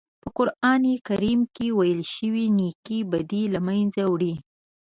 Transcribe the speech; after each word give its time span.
په 0.21 0.29
قرآن 0.37 0.83
کریم 1.07 1.41
کې 1.55 1.65
ویل 1.77 2.01
شوي 2.15 2.45
نېکۍ 2.57 2.99
بدۍ 3.11 3.43
له 3.53 3.59
منځه 3.67 4.01
وړي. 4.11 4.33